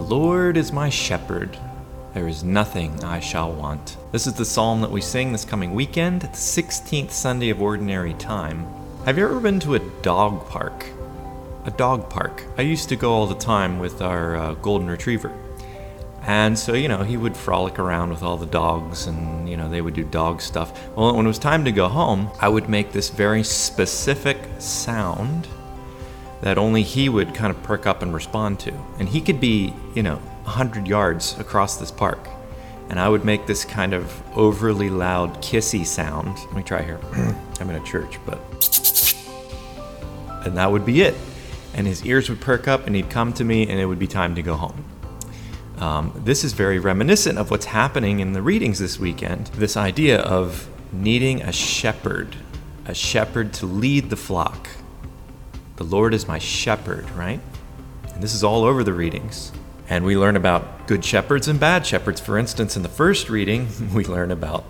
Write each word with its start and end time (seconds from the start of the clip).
Lord 0.00 0.56
is 0.56 0.72
my 0.72 0.88
shepherd. 0.88 1.58
There 2.14 2.28
is 2.28 2.44
nothing 2.44 3.02
I 3.04 3.20
shall 3.20 3.52
want. 3.52 3.96
This 4.10 4.26
is 4.26 4.34
the 4.34 4.44
psalm 4.44 4.80
that 4.80 4.90
we 4.90 5.00
sing 5.00 5.32
this 5.32 5.44
coming 5.44 5.74
weekend, 5.74 6.22
the 6.22 6.28
16th 6.28 7.10
Sunday 7.10 7.50
of 7.50 7.60
Ordinary 7.60 8.14
Time. 8.14 8.66
Have 9.04 9.18
you 9.18 9.24
ever 9.24 9.40
been 9.40 9.60
to 9.60 9.74
a 9.74 9.90
dog 10.02 10.48
park? 10.48 10.86
A 11.64 11.70
dog 11.70 12.08
park. 12.08 12.44
I 12.56 12.62
used 12.62 12.88
to 12.90 12.96
go 12.96 13.12
all 13.12 13.26
the 13.26 13.34
time 13.34 13.78
with 13.78 14.00
our 14.00 14.36
uh, 14.36 14.54
golden 14.54 14.88
retriever. 14.88 15.32
And 16.22 16.58
so, 16.58 16.74
you 16.74 16.88
know, 16.88 17.02
he 17.02 17.16
would 17.16 17.36
frolic 17.36 17.78
around 17.78 18.10
with 18.10 18.22
all 18.22 18.36
the 18.36 18.46
dogs 18.46 19.06
and, 19.06 19.48
you 19.48 19.56
know, 19.56 19.68
they 19.68 19.80
would 19.80 19.94
do 19.94 20.04
dog 20.04 20.40
stuff. 20.40 20.72
Well, 20.96 21.16
when 21.16 21.26
it 21.26 21.28
was 21.28 21.38
time 21.38 21.64
to 21.64 21.72
go 21.72 21.88
home, 21.88 22.30
I 22.40 22.48
would 22.48 22.68
make 22.68 22.92
this 22.92 23.10
very 23.10 23.42
specific 23.42 24.38
sound 24.58 25.48
that 26.42 26.58
only 26.58 26.82
he 26.82 27.08
would 27.08 27.34
kind 27.34 27.50
of 27.50 27.62
perk 27.62 27.86
up 27.86 28.02
and 28.02 28.12
respond 28.12 28.60
to. 28.60 28.72
And 28.98 29.08
he 29.08 29.20
could 29.20 29.40
be, 29.40 29.72
you 29.94 30.02
know, 30.02 30.16
100 30.44 30.86
yards 30.86 31.38
across 31.38 31.76
this 31.76 31.90
park. 31.90 32.28
And 32.90 33.00
I 33.00 33.08
would 33.08 33.24
make 33.24 33.46
this 33.46 33.64
kind 33.64 33.94
of 33.94 34.22
overly 34.36 34.90
loud, 34.90 35.40
kissy 35.40 35.86
sound. 35.86 36.36
Let 36.46 36.56
me 36.56 36.62
try 36.62 36.82
here. 36.82 36.98
I'm 37.60 37.70
in 37.70 37.76
a 37.76 37.84
church, 37.84 38.18
but. 38.26 38.38
And 40.44 40.56
that 40.58 40.70
would 40.70 40.84
be 40.84 41.02
it. 41.02 41.14
And 41.74 41.86
his 41.86 42.04
ears 42.04 42.28
would 42.28 42.40
perk 42.40 42.66
up 42.66 42.86
and 42.86 42.96
he'd 42.96 43.08
come 43.08 43.32
to 43.34 43.44
me 43.44 43.68
and 43.68 43.80
it 43.80 43.86
would 43.86 44.00
be 44.00 44.08
time 44.08 44.34
to 44.34 44.42
go 44.42 44.56
home. 44.56 44.84
Um, 45.78 46.12
this 46.24 46.44
is 46.44 46.52
very 46.52 46.78
reminiscent 46.78 47.38
of 47.38 47.50
what's 47.50 47.66
happening 47.66 48.20
in 48.20 48.32
the 48.32 48.42
readings 48.42 48.78
this 48.78 48.98
weekend. 48.98 49.46
This 49.48 49.76
idea 49.76 50.20
of 50.20 50.68
needing 50.92 51.40
a 51.40 51.52
shepherd, 51.52 52.36
a 52.86 52.94
shepherd 52.94 53.52
to 53.54 53.66
lead 53.66 54.10
the 54.10 54.16
flock. 54.16 54.68
The 55.76 55.84
Lord 55.84 56.14
is 56.14 56.28
my 56.28 56.38
shepherd, 56.38 57.10
right? 57.12 57.40
And 58.14 58.22
this 58.22 58.34
is 58.34 58.44
all 58.44 58.64
over 58.64 58.84
the 58.84 58.92
readings. 58.92 59.52
And 59.88 60.04
we 60.04 60.16
learn 60.16 60.36
about 60.36 60.86
good 60.86 61.04
shepherds 61.04 61.48
and 61.48 61.58
bad 61.58 61.86
shepherds. 61.86 62.20
For 62.20 62.38
instance, 62.38 62.76
in 62.76 62.82
the 62.82 62.88
first 62.88 63.28
reading, 63.28 63.68
we 63.94 64.04
learn 64.04 64.30
about 64.30 64.64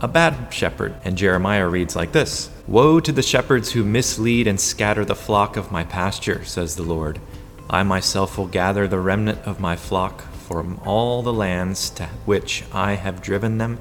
a 0.00 0.08
bad 0.08 0.52
shepherd. 0.52 0.94
And 1.04 1.16
Jeremiah 1.16 1.68
reads 1.68 1.94
like 1.94 2.12
this 2.12 2.50
Woe 2.66 3.00
to 3.00 3.12
the 3.12 3.22
shepherds 3.22 3.72
who 3.72 3.84
mislead 3.84 4.46
and 4.46 4.60
scatter 4.60 5.04
the 5.04 5.14
flock 5.14 5.56
of 5.56 5.72
my 5.72 5.84
pasture, 5.84 6.44
says 6.44 6.76
the 6.76 6.82
Lord. 6.82 7.20
I 7.68 7.82
myself 7.84 8.36
will 8.36 8.46
gather 8.46 8.88
the 8.88 8.98
remnant 8.98 9.40
of 9.46 9.60
my 9.60 9.76
flock 9.76 10.22
from 10.32 10.80
all 10.84 11.22
the 11.22 11.32
lands 11.32 11.90
to 11.90 12.06
which 12.24 12.64
I 12.72 12.94
have 12.94 13.22
driven 13.22 13.58
them 13.58 13.78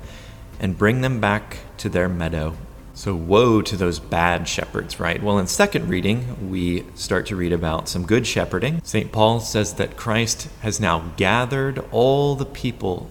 and 0.59 0.77
bring 0.77 1.01
them 1.01 1.19
back 1.19 1.57
to 1.77 1.89
their 1.89 2.07
meadow. 2.07 2.55
So, 2.99 3.15
woe 3.15 3.61
to 3.61 3.77
those 3.77 3.97
bad 3.97 4.45
shepherds, 4.45 4.99
right? 4.99 5.23
Well, 5.23 5.39
in 5.39 5.47
second 5.47 5.87
reading, 5.87 6.49
we 6.49 6.83
start 6.95 7.27
to 7.27 7.35
read 7.37 7.53
about 7.53 7.87
some 7.87 8.05
good 8.05 8.27
shepherding. 8.27 8.81
St. 8.83 9.09
Paul 9.09 9.39
says 9.39 9.75
that 9.75 9.95
Christ 9.95 10.49
has 10.63 10.81
now 10.81 11.13
gathered 11.15 11.79
all 11.93 12.35
the 12.35 12.45
people 12.45 13.09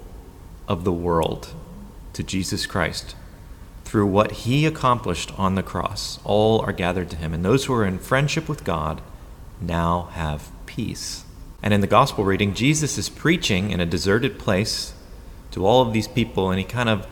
of 0.68 0.84
the 0.84 0.92
world 0.92 1.54
to 2.12 2.22
Jesus 2.22 2.66
Christ 2.66 3.16
through 3.86 4.08
what 4.08 4.32
he 4.32 4.66
accomplished 4.66 5.32
on 5.38 5.54
the 5.54 5.62
cross. 5.62 6.18
All 6.22 6.60
are 6.60 6.72
gathered 6.74 7.08
to 7.08 7.16
him, 7.16 7.32
and 7.32 7.42
those 7.42 7.64
who 7.64 7.72
are 7.72 7.86
in 7.86 7.98
friendship 7.98 8.46
with 8.46 8.64
God 8.64 9.00
now 9.58 10.10
have 10.12 10.50
peace. 10.66 11.24
And 11.62 11.72
in 11.72 11.80
the 11.80 11.86
gospel 11.86 12.26
reading, 12.26 12.52
Jesus 12.52 12.98
is 12.98 13.08
preaching 13.08 13.70
in 13.70 13.80
a 13.80 13.86
deserted 13.86 14.38
place 14.38 14.92
to 15.52 15.64
all 15.66 15.80
of 15.80 15.94
these 15.94 16.08
people, 16.08 16.50
and 16.50 16.58
he 16.58 16.64
kind 16.66 16.90
of 16.90 17.06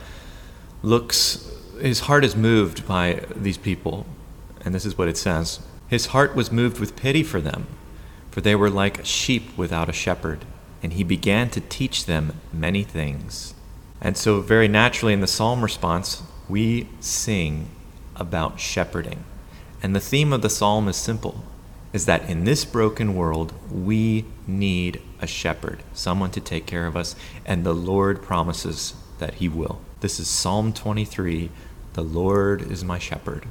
looks, 0.82 1.50
his 1.80 2.00
heart 2.00 2.24
is 2.24 2.36
moved 2.36 2.86
by 2.86 3.24
these 3.34 3.58
people. 3.58 4.06
And 4.64 4.74
this 4.74 4.84
is 4.84 4.98
what 4.98 5.08
it 5.08 5.16
says 5.16 5.60
His 5.88 6.06
heart 6.06 6.34
was 6.34 6.50
moved 6.50 6.80
with 6.80 6.96
pity 6.96 7.22
for 7.22 7.40
them, 7.40 7.66
for 8.30 8.40
they 8.40 8.54
were 8.54 8.70
like 8.70 9.04
sheep 9.04 9.56
without 9.56 9.88
a 9.88 9.92
shepherd, 9.92 10.44
and 10.82 10.92
he 10.92 11.04
began 11.04 11.50
to 11.50 11.60
teach 11.60 12.06
them 12.06 12.40
many 12.52 12.82
things. 12.82 13.54
And 14.00 14.16
so, 14.16 14.40
very 14.40 14.68
naturally, 14.68 15.12
in 15.12 15.20
the 15.20 15.26
psalm 15.26 15.62
response, 15.62 16.22
we 16.48 16.88
sing 17.00 17.70
about 18.14 18.60
shepherding. 18.60 19.24
And 19.82 19.94
the 19.94 20.00
theme 20.00 20.32
of 20.32 20.42
the 20.42 20.50
psalm 20.50 20.88
is 20.88 20.96
simple 20.96 21.44
is 21.92 22.06
that 22.06 22.28
in 22.28 22.44
this 22.44 22.64
broken 22.64 23.14
world, 23.14 23.54
we 23.70 24.24
need 24.46 25.00
a 25.20 25.26
shepherd, 25.26 25.82
someone 25.94 26.30
to 26.30 26.40
take 26.40 26.66
care 26.66 26.86
of 26.86 26.96
us, 26.96 27.16
and 27.46 27.64
the 27.64 27.72
Lord 27.72 28.22
promises 28.22 28.94
that 29.18 29.34
He 29.34 29.48
will. 29.48 29.80
This 30.00 30.20
is 30.20 30.28
Psalm 30.28 30.72
23 30.72 31.50
The 31.94 32.02
Lord 32.02 32.62
is 32.62 32.84
my 32.84 32.98
shepherd. 32.98 33.46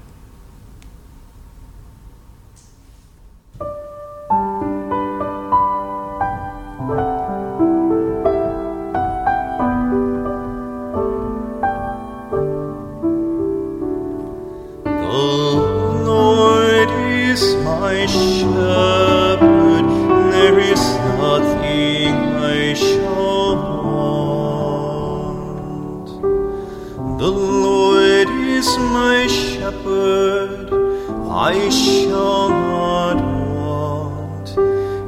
I 31.48 31.70
shall 31.70 32.50
not 32.50 33.18
want. 33.56 34.50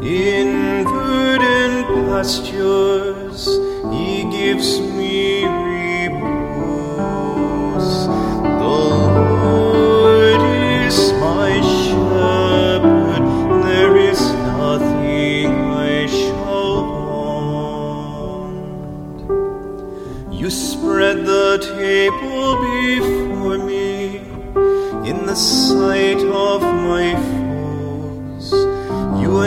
In 0.04 0.84
verdant 0.86 1.88
pastures, 1.88 3.48
He 3.92 4.24
gives 4.30 4.80
me 4.80 5.37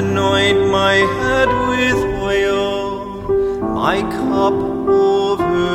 anoint 0.01 0.61
my 0.71 0.95
head 1.19 1.49
with 1.69 2.01
oil, 2.23 2.79
my 3.83 3.99
cup 4.01 4.57
overflows. 4.89 5.67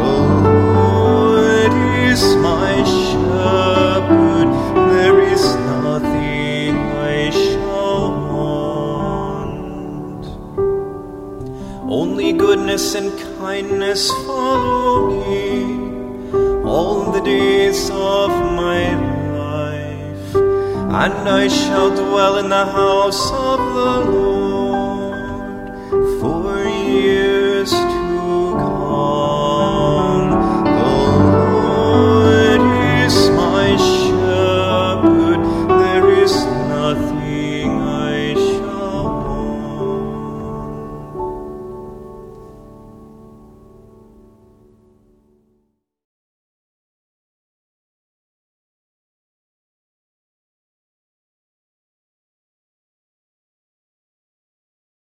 The 0.00 0.16
Lord 0.76 1.72
is 2.10 2.22
my 2.48 2.72
shepherd, 2.94 4.48
there 4.92 5.18
is 5.34 5.44
nothing 5.72 6.72
I 7.14 7.30
shall 7.30 8.06
want. 8.34 10.24
Only 12.00 12.30
goodness 12.34 12.94
and 12.94 13.10
kindness 13.38 14.02
follow 14.26 14.96
me 15.22 15.40
all 16.62 17.10
the 17.10 17.22
days 17.22 17.88
of 17.88 18.30
my 18.62 18.82
life, 18.94 19.19
and 20.92 21.28
I 21.28 21.46
shall 21.46 21.90
dwell 21.94 22.38
in 22.38 22.48
the 22.48 22.66
house 22.66 23.30
of 23.30 23.58
the 23.78 24.10
Lord 24.10 25.68
for 26.20 26.64
years 26.68 27.70
to 27.70 27.99